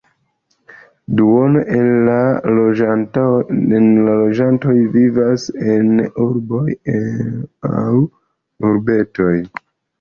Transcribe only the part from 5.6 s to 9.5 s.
en urboj aŭ urbetoj.